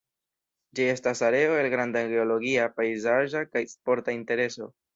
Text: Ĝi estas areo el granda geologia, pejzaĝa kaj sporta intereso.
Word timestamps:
Ĝi 0.79 0.87
estas 0.93 1.21
areo 1.27 1.59
el 1.65 1.69
granda 1.75 2.03
geologia, 2.13 2.65
pejzaĝa 2.81 3.47
kaj 3.53 3.65
sporta 3.77 4.21
intereso. 4.21 4.73